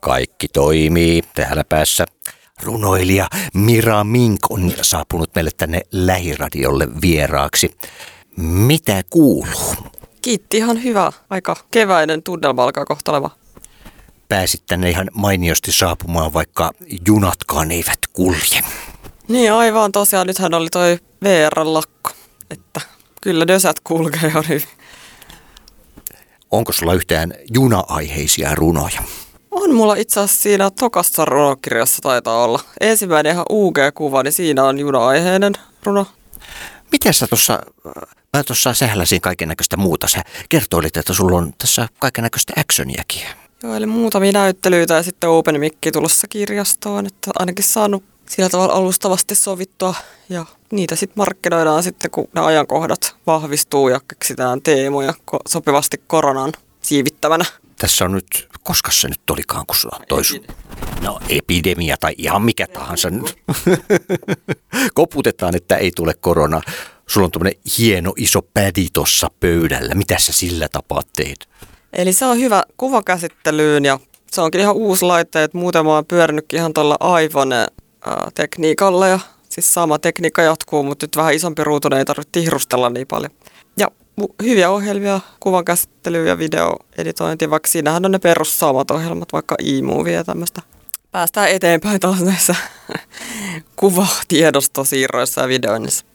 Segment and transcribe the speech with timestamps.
[0.00, 2.04] Kaikki toimii täällä päässä.
[2.62, 7.76] Runoilija Mira Mink on saapunut meille tänne lähiradiolle vieraaksi.
[8.36, 9.74] Mitä kuuluu?
[10.22, 11.12] Kiitti, ihan hyvä.
[11.30, 13.34] Aika keväinen tunnelma alkaa kohta olemaan.
[14.28, 16.70] Pääsit tänne ihan mainiosti saapumaan, vaikka
[17.06, 18.64] junatkaan eivät kulje.
[19.28, 22.10] Niin aivan tosiaan, nythän oli toi VR-lakko,
[22.50, 22.80] että
[23.22, 24.68] kyllä dösät kulkee jo hyvin.
[26.56, 29.02] Onko sulla yhtään juna-aiheisia runoja?
[29.50, 32.60] On mulla itse asiassa siinä tokassa runokirjassa taitaa olla.
[32.80, 35.52] Ensimmäinen ihan UG-kuva, niin siinä on juna-aiheinen
[35.84, 36.06] runo.
[36.92, 37.62] Miten sä tuossa,
[38.36, 40.08] mä tuossa sähläsin kaiken näköistä muuta.
[40.08, 43.22] Sä kertoilit, että sulla on tässä kaiken näköistä actioniakin.
[43.62, 48.74] Joo, eli muutamia näyttelyitä ja sitten Open Mikki tulossa kirjastoon, että ainakin saanut sillä tavalla
[48.74, 49.94] alustavasti sovittua
[50.28, 55.14] ja niitä sitten markkinoidaan sitten, kun ne ajankohdat vahvistuu ja keksitään teemoja
[55.48, 57.44] sopivasti koronan siivittävänä.
[57.78, 60.36] Tässä on nyt, koska se nyt olikaan, kun sulla toisu.
[61.00, 63.08] No epidemia tai ihan mikä tahansa.
[64.94, 66.60] Koputetaan, että ei tule korona.
[67.06, 69.94] Sulla on tuommoinen hieno iso pädi tuossa pöydällä.
[69.94, 71.48] Mitä sä sillä tapaa teet?
[71.92, 74.00] Eli se on hyvä kuvakäsittelyyn ja
[74.30, 77.66] se onkin ihan uusi laite, että muuten mä oon pyörinytkin ihan tuolla iPhone
[78.34, 83.06] tekniikalla ja siis sama tekniikka jatkuu, mutta nyt vähän isompi ruutu, ei tarvitse tihrustella niin
[83.06, 83.30] paljon.
[83.76, 83.90] Ja
[84.42, 90.24] hyviä ohjelmia, kuvan käsittely ja videoeditointi, vaikka siinähän on ne perussamat ohjelmat, vaikka e-movie ja
[90.24, 90.62] tämmöistä.
[91.12, 92.54] Päästään eteenpäin taas näissä
[93.76, 96.06] kuvatiedostosiirroissa ja videoinnissa.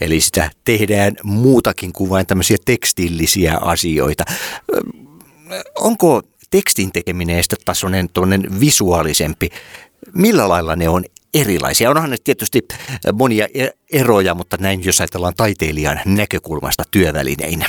[0.00, 4.24] Eli sitä tehdään muutakin kuin vain tämmöisiä tekstillisiä asioita.
[5.78, 8.08] Onko tekstin tekeminen sitten tasoinen
[8.60, 9.48] visuaalisempi?
[10.14, 11.04] Millä lailla ne on
[11.40, 11.90] erilaisia.
[11.90, 12.68] Onhan ne tietysti
[13.12, 17.66] monia e- eroja, mutta näin jos ajatellaan taiteilijan näkökulmasta työvälineinä.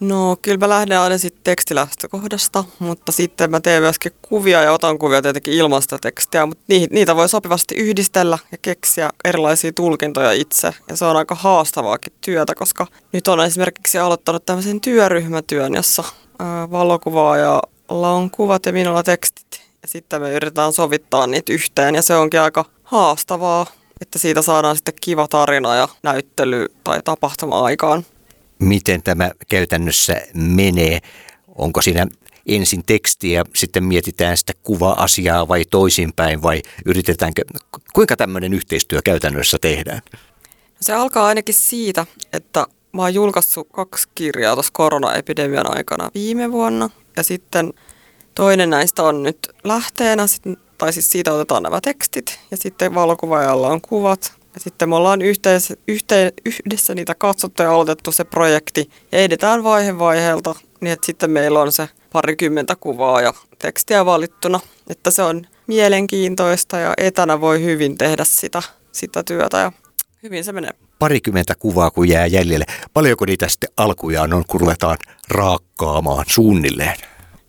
[0.00, 4.98] No kyllä mä lähden aina sitten tekstilähtökohdasta, mutta sitten mä teen myöskin kuvia ja otan
[4.98, 10.74] kuvia tietenkin ilmasta tekstiä, mutta niitä voi sopivasti yhdistellä ja keksiä erilaisia tulkintoja itse.
[10.88, 16.04] Ja se on aika haastavaakin työtä, koska nyt on esimerkiksi aloittanut tämmöisen työryhmätyön, jossa
[16.70, 22.14] valokuvaajalla on kuvat ja minulla tekstit ja sitten me yritetään sovittaa niitä yhteen ja se
[22.14, 23.66] onkin aika haastavaa,
[24.00, 28.06] että siitä saadaan sitten kiva tarina ja näyttely tai tapahtuma aikaan.
[28.58, 30.98] Miten tämä käytännössä menee?
[31.58, 32.06] Onko siinä
[32.46, 37.42] ensin tekstiä, sitten mietitään sitä kuva-asiaa vai toisinpäin vai yritetäänkö,
[37.94, 40.00] kuinka tämmöinen yhteistyö käytännössä tehdään?
[40.80, 46.90] Se alkaa ainakin siitä, että mä oon julkaissut kaksi kirjaa tuossa koronaepidemian aikana viime vuonna
[47.16, 47.72] ja sitten
[48.34, 50.22] Toinen näistä on nyt lähteenä,
[50.78, 54.32] tai siis siitä otetaan nämä tekstit ja sitten valokuvaajalla on kuvat.
[54.54, 59.64] Ja sitten me ollaan yhteis, yhteen, yhdessä niitä katsottu ja aloitettu se projekti ja edetään
[59.64, 64.60] vaihe vaiheelta niin, että sitten meillä on se parikymmentä kuvaa ja tekstiä valittuna.
[64.88, 68.62] Että se on mielenkiintoista ja etänä voi hyvin tehdä sitä,
[68.92, 69.72] sitä työtä ja
[70.22, 70.70] hyvin se menee.
[70.98, 72.64] Parikymmentä kuvaa kun jää jäljelle.
[72.94, 76.96] Paljonko niitä sitten alkujaan on, kun ruvetaan raakkaamaan suunnilleen?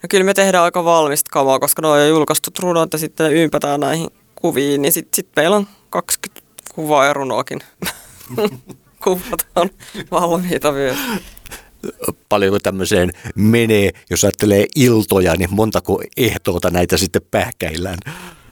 [0.06, 3.34] No kyllä me tehdään aika valmista kamaa, koska ne on jo julkaistu runot ja sitten
[3.34, 6.46] ympätään näihin kuviin, niin sitten sit meillä on 20
[6.76, 7.60] kuvaa ja runoakin.
[9.04, 9.70] Kuvat on
[10.12, 10.98] valmiita myös.
[12.30, 17.98] Paljonko tämmöiseen menee, jos ajattelee iltoja, niin montako ehtoota näitä sitten pähkäillään?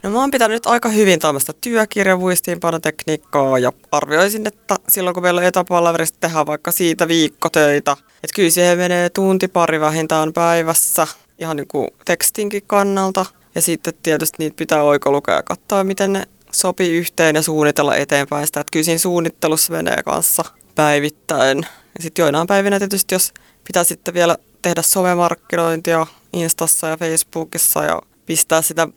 [0.03, 5.47] No mä oon pitänyt aika hyvin tämmöistä työkirjavuistiinpanotekniikkaa ja arvioisin, että silloin kun meillä on
[5.47, 11.08] etäpalaverista tehdään vaikka siitä viikkotöitä, että kyllä siihen menee tunti pari vähintään päivässä
[11.44, 13.26] ihan niin kuin tekstinkin kannalta.
[13.56, 18.48] Ja sitten tietysti niitä pitää oikolukea ja katsoa, miten ne sopii yhteen ja suunnitella eteenpäin
[18.48, 18.59] sitä.
[18.59, 20.46] Että kyllä siinä suunnittelussa menee kanssa
[20.76, 21.58] päivittäin.
[21.98, 23.34] Ja sitten joinain päivinä tietysti, jos
[23.68, 28.88] pitää sitten vielä tehdä somemarkkinointia Instassa ja Facebookissa ja pistää sitä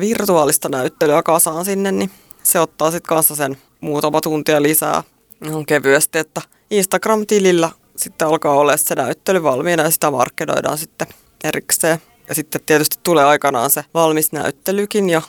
[0.00, 2.10] virtuaalista näyttelyä kasaan sinne, niin
[2.42, 5.02] se ottaa sitten kanssa sen muutama tuntia lisää
[5.44, 11.06] ihan kevyesti, että Instagram-tilillä sitten alkaa olla se näyttely valmiina ja sitä markkinoidaan sitten
[11.44, 11.98] erikseen.
[12.28, 15.22] Ja sitten tietysti tulee aikanaan se valmis näyttelykin ja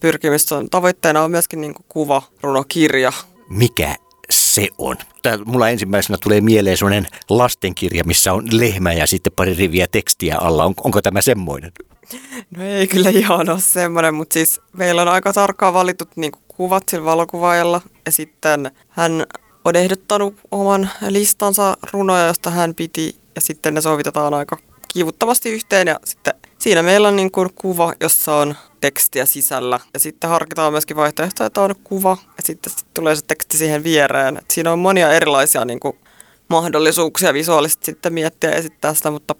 [0.00, 3.12] pyrkimys on, tavoitteena on myöskin niin kuva, runokirja.
[3.48, 3.96] Mikä
[4.30, 4.96] se on?
[5.22, 10.36] Tää, mulla ensimmäisenä tulee mieleen sellainen lastenkirja, missä on lehmä ja sitten pari riviä tekstiä
[10.38, 10.64] alla.
[10.64, 11.72] On, onko tämä semmoinen?
[12.56, 16.88] No ei kyllä ihan ole semmoinen, mutta siis meillä on aika tarkkaan valitut niin kuvat
[16.88, 19.26] sillä valokuvaajalla ja sitten hän
[19.64, 24.58] on ehdottanut oman listansa runoja, josta hän piti ja sitten ne sovitetaan aika
[24.92, 30.00] kivuttavasti yhteen ja sitten siinä meillä on niin kuin kuva, jossa on tekstiä sisällä ja
[30.00, 34.36] sitten harkitaan myöskin vaihtoehtoja, että on kuva ja sitten, sitten tulee se teksti siihen viereen.
[34.36, 35.96] Et siinä on monia erilaisia niin kuin
[36.48, 39.34] mahdollisuuksia visuaalisesti sitten miettiä ja esittää sitä, mutta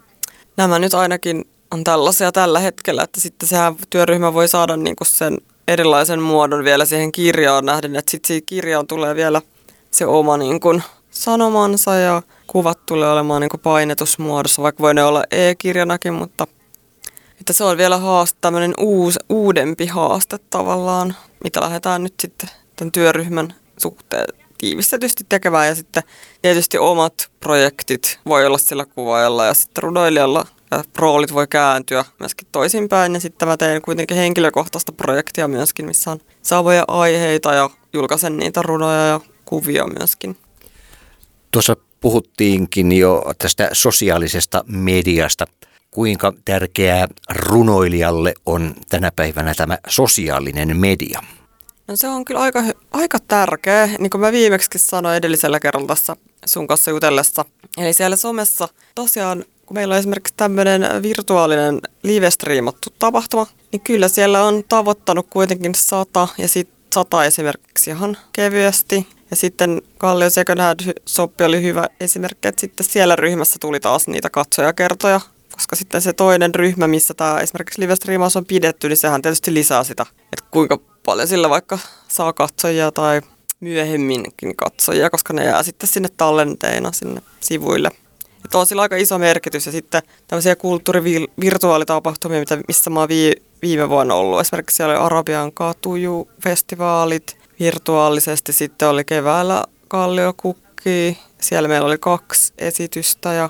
[0.57, 5.07] nämä nyt ainakin on tällaisia tällä hetkellä, että sitten sehän työryhmä voi saada niin kuin
[5.07, 5.37] sen
[5.67, 9.41] erilaisen muodon vielä siihen kirjaan nähden, että sitten siihen kirjaan tulee vielä
[9.91, 15.23] se oma niin kuin sanomansa ja kuvat tulee olemaan niin painetusmuodossa, vaikka voi ne olla
[15.31, 16.47] e-kirjanakin, mutta
[17.39, 22.91] että se on vielä haaste, tämmöinen uus, uudempi haaste tavallaan, mitä lähdetään nyt sitten tämän
[22.91, 24.25] työryhmän suhteen
[24.57, 26.03] tiivistetysti tekemään ja sitten
[26.41, 32.47] tietysti omat projektit voi olla sillä kuvaajalla ja sitten runoilijalla ja roolit voi kääntyä myöskin
[32.51, 38.37] toisinpäin ja sitten mä teen kuitenkin henkilökohtaista projektia myöskin, missä on saavoja aiheita ja julkaisen
[38.37, 40.37] niitä runoja ja kuvia myöskin.
[41.51, 45.45] Tuossa puhuttiinkin jo tästä sosiaalisesta mediasta.
[45.91, 51.19] Kuinka tärkeää runoilijalle on tänä päivänä tämä sosiaalinen media?
[51.87, 56.15] No se on kyllä aika, aika tärkeä, niin kuin mä viimeksi sanoin edellisellä kerralla tässä
[56.45, 57.45] sun kanssa jutellessa.
[57.77, 64.43] Eli siellä somessa tosiaan, kun meillä on esimerkiksi tämmöinen virtuaalinen live-striimattu tapahtuma, niin kyllä siellä
[64.43, 69.07] on tavoittanut kuitenkin sata ja sitten sata esimerkiksi ihan kevyesti.
[69.31, 70.59] Ja sitten Kallio Second
[71.05, 76.13] Soppi oli hyvä esimerkki, että sitten siellä ryhmässä tuli taas niitä katsojakertoja, koska sitten se
[76.13, 77.93] toinen ryhmä, missä tämä esimerkiksi live
[78.35, 83.21] on pidetty, niin sehän tietysti lisää sitä, että kuinka paljon sillä vaikka saa katsojia tai
[83.59, 87.89] myöhemminkin katsojia, koska ne jää sitten sinne tallenteina sinne sivuille.
[88.45, 93.09] Että on sillä aika iso merkitys ja sitten tämmöisiä kulttuurivirtuaalitapahtumia, missä mä oon
[93.61, 94.39] viime vuonna ollut.
[94.39, 103.33] Esimerkiksi siellä oli Arabian katuju-festivaalit virtuaalisesti, sitten oli keväällä Kalliokukki, siellä meillä oli kaksi esitystä
[103.33, 103.49] ja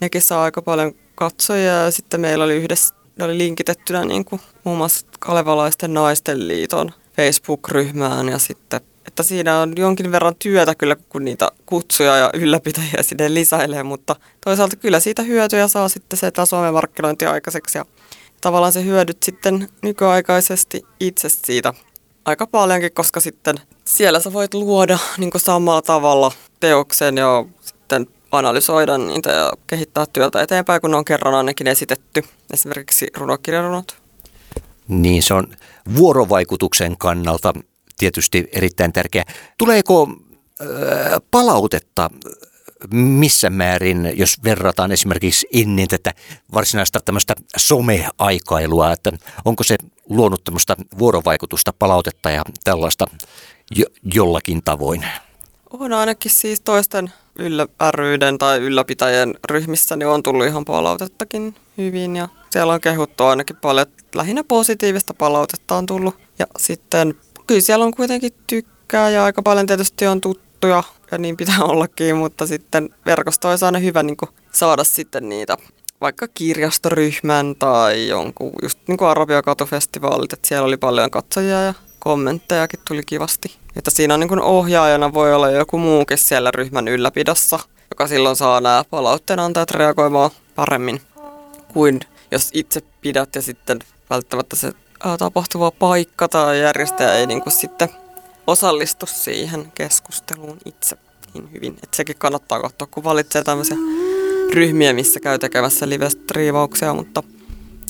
[0.00, 1.72] nekin saa aika paljon katsojia.
[1.72, 6.92] Ja sitten meillä oli yhdessä ne oli linkitettynä niin kuin muun muassa Kalevalaisten naisten liiton
[7.16, 8.28] Facebook-ryhmään.
[8.28, 13.34] Ja sitten että siinä on jonkin verran työtä kyllä, kun niitä kutsuja ja ylläpitäjiä sinne
[13.34, 17.78] lisäilee, mutta toisaalta kyllä siitä hyötyjä saa sitten se, että Suomen markkinointi aikaiseksi.
[17.78, 17.84] Ja
[18.40, 21.74] tavallaan se hyödyt sitten nykyaikaisesti itse siitä
[22.28, 28.98] aika paljonkin, koska sitten siellä sä voit luoda niin samalla tavalla teoksen ja sitten analysoida
[28.98, 32.22] niitä ja kehittää työtä eteenpäin, kun ne on kerran ainakin esitetty,
[32.52, 33.96] esimerkiksi runokirjarunot.
[34.88, 35.46] Niin, se on
[35.96, 37.52] vuorovaikutuksen kannalta
[37.98, 39.24] tietysti erittäin tärkeä.
[39.58, 40.08] Tuleeko
[41.30, 42.10] palautetta
[42.90, 46.14] missä määrin, jos verrataan esimerkiksi ennen tätä
[46.54, 49.12] varsinaista tämmöistä someaikailua, että
[49.44, 49.76] onko se
[50.08, 53.04] luonut tämmöistä vuorovaikutusta, palautetta ja tällaista
[53.76, 55.04] jo, jollakin tavoin?
[55.70, 62.16] On ainakin siis toisten yllä, ryiden tai ylläpitäjien ryhmissä niin on tullut ihan palautettakin hyvin
[62.16, 66.16] ja siellä on kehuttu ainakin paljon, lähinnä positiivista palautetta on tullut.
[66.38, 67.14] Ja sitten
[67.46, 72.16] kyllä siellä on kuitenkin tykkää ja aika paljon tietysti on tuttuja ja niin pitää ollakin,
[72.16, 75.56] mutta sitten verkosto olisi aina hyvä niin kuin saada sitten niitä
[76.00, 81.74] vaikka kirjastoryhmän tai jonkun just niin kuin Arabia katufestivaalit, että siellä oli paljon katsojia ja
[81.98, 83.56] kommenttejakin tuli kivasti.
[83.76, 87.58] Että siinä on niin kuin ohjaajana voi olla joku muukin siellä ryhmän ylläpidossa,
[87.90, 91.00] joka silloin saa nämä palautteenantajat reagoimaan paremmin
[91.72, 92.00] kuin
[92.30, 93.78] jos itse pidät ja sitten
[94.10, 94.72] välttämättä se
[95.18, 97.88] tapahtuva paikka tai järjestäjä ei niin kuin sitten
[98.48, 100.96] osallistu siihen keskusteluun itse
[101.34, 101.72] niin hyvin.
[101.72, 103.76] Että sekin kannattaa katsoa, kun valitsee tämmöisiä
[104.52, 107.22] ryhmiä, missä käy tekemässä live-striivauksia, mutta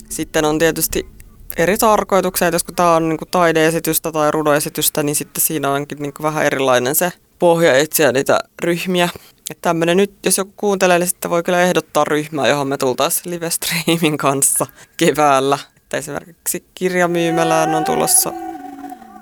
[0.09, 1.09] sitten on tietysti
[1.57, 5.99] eri tarkoituksia, että jos kun tämä on niin taideesitystä tai rudoesitystä, niin sitten siinä onkin
[5.99, 9.09] niin vähän erilainen se pohja etsiä niitä ryhmiä.
[9.51, 13.35] Että tämmöinen nyt, jos joku kuuntelee, niin sitten voi kyllä ehdottaa ryhmää, johon me tultaisiin
[13.35, 14.67] live-streamin kanssa
[14.97, 15.59] keväällä.
[15.77, 18.33] Että esimerkiksi kirjamyymälään on tulossa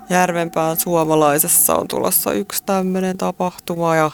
[0.09, 4.11] Järvenpään suomalaisessa on tulossa yksi tämmöinen tapahtuma ja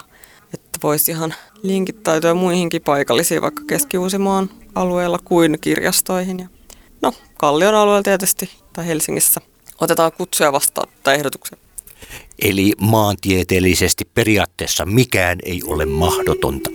[0.53, 1.33] että voisi ihan
[1.63, 6.39] linkittäytyä muihinkin paikallisiin, vaikka Keski-Uusimaan alueella kuin kirjastoihin.
[6.39, 6.47] Ja
[7.01, 9.41] no, Kallion alueella tietysti tai Helsingissä
[9.81, 11.57] otetaan kutsuja vastaan tai ehdotuksia.
[12.41, 16.69] Eli maantieteellisesti periaatteessa mikään ei ole mahdotonta.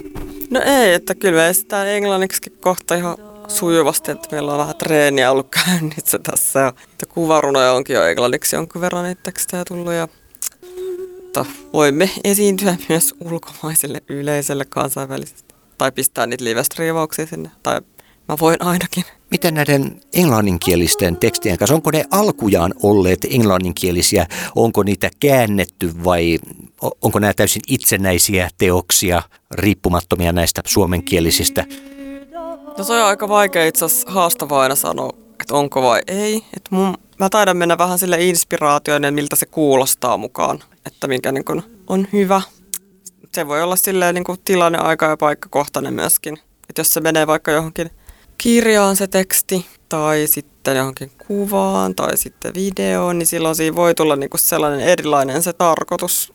[0.51, 3.17] No ei, että kyllä me esitään englanniksi kohta ihan
[3.49, 6.61] sujuvasti, että meillä on vähän treeniä ollut käynnissä tässä.
[6.61, 10.09] Ja kuvarunoja onkin jo englanniksi jonkun verran niitä tekstejä tullut ja
[11.29, 15.55] mutta voimme esiintyä myös ulkomaiselle yleisölle kansainvälisesti.
[15.79, 16.63] Tai pistää niitä live
[17.31, 17.51] sinne.
[17.63, 17.81] Tai
[18.29, 19.05] mä voin ainakin.
[19.31, 24.27] Miten näiden englanninkielisten tekstien kanssa, onko ne alkujaan olleet englanninkielisiä?
[24.57, 26.39] Onko niitä käännetty vai
[27.03, 31.65] onko nämä täysin itsenäisiä teoksia, riippumattomia näistä suomenkielisistä?
[32.79, 36.37] No se on aika vaikea itse asiassa haastavaa aina sanoa, että onko vai ei.
[36.37, 41.45] Että mun, mä taidan mennä vähän sille inspiraatioiden, miltä se kuulostaa mukaan, että minkä niin
[41.45, 42.43] kun on hyvä.
[43.35, 46.39] Se voi olla silleen niin kuin tilanne, aika ja paikkakohtainen myöskin.
[46.69, 47.91] Että jos se menee vaikka johonkin
[48.39, 54.17] kirjaan se teksti tai sitten johonkin kuvaan tai sitten videoon, niin silloin siinä voi tulla
[54.17, 56.33] niinku sellainen erilainen se tarkoitus.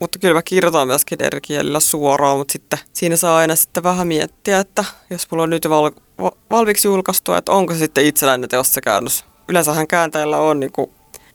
[0.00, 4.06] Mutta kyllä mä kirjoitan myöskin eri kielillä suoraan, mutta sitten siinä saa aina sitten vähän
[4.06, 8.48] miettiä, että jos mulla on nyt val- va- valmiiksi julkaistu, että onko se sitten itsenäinen
[8.48, 9.24] teos se käännös.
[9.48, 10.92] Yleensähän kääntäjällä on niinku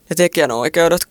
[0.09, 1.01] ne tekijänoikeudet,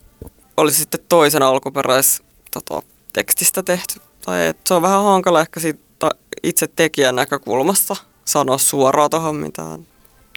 [0.57, 4.01] olisi sitten toisen alkuperäis tota, tekstistä tehty.
[4.25, 6.11] Tai et se on vähän hankala ehkä siitä
[6.43, 9.87] itse tekijän näkökulmasta sanoa suoraan tuohon mitään.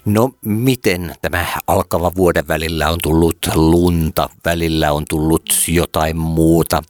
[0.04, 6.82] No miten tämä alkava vuoden välillä on tullut lunta, välillä on tullut jotain muuta?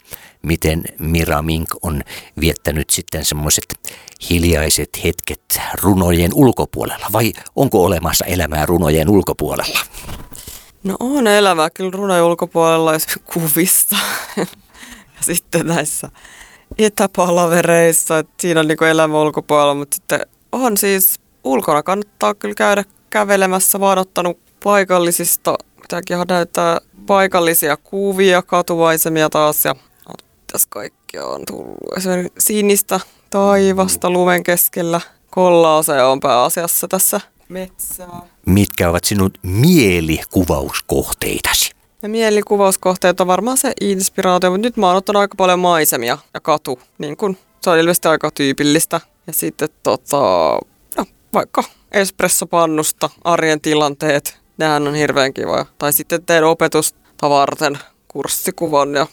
[0.43, 2.03] Miten Mira Mink on
[2.41, 3.65] viettänyt sitten semmoiset
[4.31, 9.79] hiljaiset hetket runojen ulkopuolella vai onko olemassa elämää runojen ulkopuolella?
[10.85, 12.93] No on elämää kyllä runojen ulkopuolella
[13.35, 13.97] kuvista
[14.37, 14.47] ja
[15.21, 16.09] sitten näissä
[16.79, 20.21] etäpalavereissa, että siinä on niin elämä ulkopuolella, mutta sitten
[20.53, 23.79] on siis ulkona kannattaa kyllä käydä kävelemässä.
[23.79, 29.75] Mä oon ottanut paikallisista, mitäkin näyttää paikallisia kuvia, katuvaisemia taas ja
[30.53, 31.77] tässä kaikki on tullut.
[31.97, 33.01] Esimerkiksi sinistä
[33.31, 35.01] taivasta lumen keskellä.
[35.31, 38.23] Kollaase on pääasiassa tässä metsää.
[38.47, 41.73] Mitkä ovat sinun mielikuvauskohteitasi?
[42.03, 46.41] Ja mielikuvauskohteet on varmaan se inspiraatio, mutta nyt mä oon ottanut aika paljon maisemia ja
[46.41, 49.01] katu, niin kun se on ilmeisesti aika tyypillistä.
[49.27, 50.19] Ja sitten tota,
[50.97, 51.05] no,
[51.35, 55.67] vaikka espressopannusta, arjen tilanteet, nehän on hirveän kivoja.
[55.79, 59.07] Tai sitten teen opetusta varten kurssikuvan ja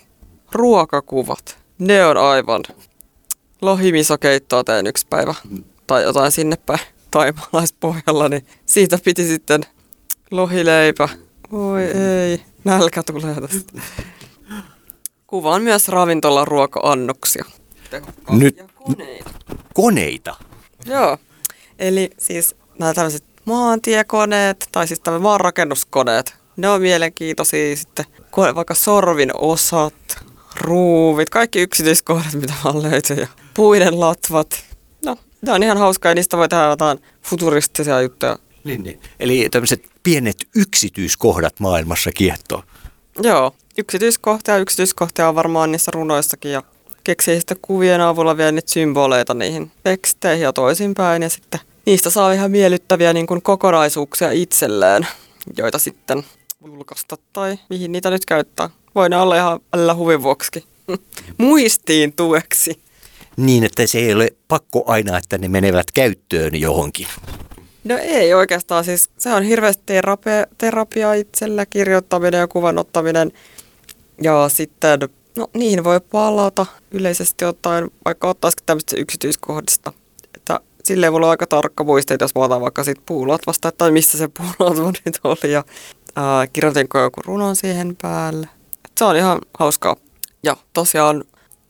[0.51, 1.57] ruokakuvat.
[1.79, 2.63] Ne on aivan.
[3.62, 5.36] Lohimisokeittoa teen yksi päivä
[5.88, 6.79] tai jotain sinne päin
[7.12, 9.62] taimalaispohjalla, niin siitä piti sitten
[10.31, 11.09] lohileipä.
[11.51, 13.81] Oi ei, nälkä tulee tästä.
[15.27, 17.45] Kuvaan myös ravintolan ruoka-annoksia.
[18.29, 19.31] Nyt koneita.
[19.74, 20.36] koneita?
[20.86, 21.17] Joo,
[21.79, 26.36] eli siis nämä tämmöiset maantiekoneet tai siis tämmöiset maanrakennuskoneet.
[26.57, 28.05] Ne on mielenkiintoisia sitten,
[28.55, 29.93] vaikka sorvin osat,
[30.62, 34.65] ruuvit, kaikki yksityiskohdat, mitä vaan löytyy ja puiden latvat.
[35.05, 38.39] No, ne on ihan hauskaa ja niistä voi tehdä jotain futuristisia juttuja.
[38.63, 39.01] Niin, niin.
[39.19, 42.63] Eli tämmöiset pienet yksityiskohdat maailmassa kiehtoo.
[43.21, 46.63] Joo, yksityiskohtia yksityiskohtia on varmaan niissä runoissakin ja
[47.03, 51.59] keksii sitten kuvien avulla vielä niitä symboleita niihin teksteihin ja toisinpäin ja sitten
[51.89, 55.08] niistä saa ihan miellyttäviä niin kuin kokonaisuuksia itselleen,
[55.58, 56.24] joita sitten
[56.65, 58.69] julkaista tai mihin niitä nyt käyttää.
[58.96, 60.63] Voi ne olla ihan välillä huvin vuoksi.
[61.38, 62.81] Muistiin tueksi.
[63.38, 67.08] Niin, että se ei ole pakko aina, että ne menevät käyttöön johonkin.
[67.84, 73.31] No ei oikeastaan, siis se on hirveästi terapia, terapia itsellä, kirjoittaminen ja kuvanottaminen.
[74.22, 75.00] Ja sitten,
[75.36, 79.93] no niihin voi palata yleisesti ottaen, vaikka ottaisikin tämmöistä yksityiskohdista.
[80.89, 83.91] Että silleen mulla on aika tarkka muisti, että jos mä otan vaikka siitä puulatvasta, tai
[83.91, 85.51] missä se puulatva nyt oli.
[85.51, 85.63] Ja
[86.15, 88.50] ää, kirjoitinko joku runon siihen päälle.
[88.86, 89.96] Et se on ihan hauskaa.
[90.43, 91.24] Ja tosiaan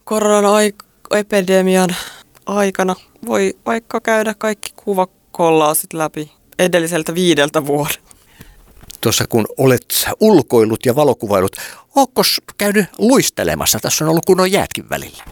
[0.03, 1.95] korona-epidemian
[2.45, 2.95] aikana
[3.25, 7.99] voi vaikka käydä kaikki kuvakollaasit läpi edelliseltä viideltä vuodelta.
[9.01, 11.55] Tuossa kun olet ulkoillut ja valokuvailut,
[11.95, 12.21] ootko
[12.57, 13.79] käynyt luistelemassa?
[13.79, 15.23] Tässä on ollut kunnon jäätkin välillä.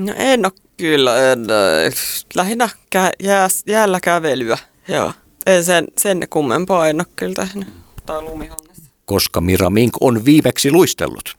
[0.00, 1.92] No en ole kyllä, en, äh,
[2.34, 4.58] lähinnä kä- jää, jäällä kävelyä.
[4.88, 5.12] Joo.
[5.46, 7.68] En sen, sen kummempaa en ole kyllä tehnyt.
[8.06, 8.82] Tai lumihangessa.
[9.04, 11.36] Koska Mira Mink on viimeksi luistellut?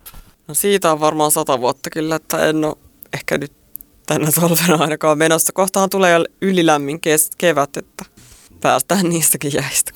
[0.47, 2.75] No siitä on varmaan sata vuotta kyllä, että en ole
[3.13, 3.51] ehkä nyt
[4.05, 5.53] tänä talvena ainakaan menossa.
[5.53, 8.05] Kohtaan tulee ylilämmin kes- kevät, että
[8.61, 9.91] päästään niistäkin jäistä.